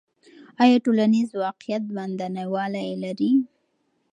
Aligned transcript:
آیا 0.63 0.77
ټولنیز 0.85 1.29
واقعیت 1.43 1.83
باندنی 1.95 2.45
والی 2.53 2.89
لري؟ 3.03 3.31